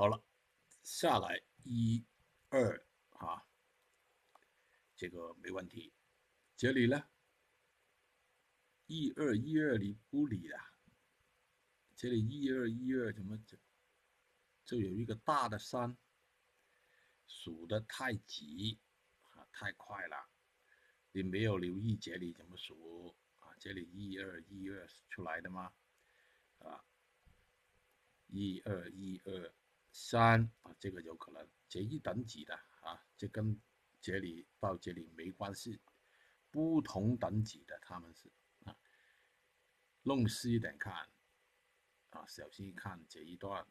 [0.00, 0.18] 好了，
[0.82, 2.02] 下来一
[2.48, 3.44] 二啊，
[4.96, 5.92] 这个没问题。
[6.56, 7.04] 这里呢，
[8.86, 10.72] 一二一二你不理啊？
[11.94, 13.58] 这里一二一二怎么就
[14.64, 15.94] 就有一个大的山？
[17.26, 18.80] 数的太急
[19.32, 20.16] 啊，太快了，
[21.12, 23.52] 你没有留意这里怎么数啊？
[23.58, 25.70] 这里一二一二出来的吗？
[26.60, 26.82] 啊，
[28.28, 29.49] 一二一二
[29.92, 33.60] 三啊，这个有可能这一等级的啊，这跟
[34.00, 35.80] 这里到这里没关系，
[36.50, 38.30] 不同等级的他们是
[38.64, 38.76] 啊，
[40.02, 41.08] 弄细一点看
[42.10, 43.66] 啊，小心看这一段